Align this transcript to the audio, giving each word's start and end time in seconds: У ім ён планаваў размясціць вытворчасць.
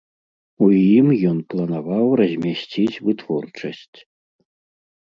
У 0.67 0.69
ім 0.99 1.07
ён 1.31 1.37
планаваў 1.55 2.05
размясціць 2.23 3.01
вытворчасць. 3.07 3.99